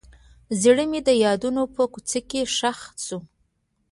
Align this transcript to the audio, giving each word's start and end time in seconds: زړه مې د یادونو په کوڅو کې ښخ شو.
زړه 0.61 0.83
مې 0.91 0.99
د 1.07 1.09
یادونو 1.25 1.61
په 1.75 1.83
کوڅو 1.93 2.19
کې 2.29 2.41
ښخ 2.55 2.79
شو. 3.05 3.19